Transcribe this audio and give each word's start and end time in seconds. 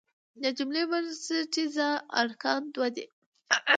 د 0.41 0.43
جملې 0.57 0.83
بنسټیز 0.91 1.75
ارکان 2.21 2.61
دوه 2.75 2.87
دي. 2.95 3.05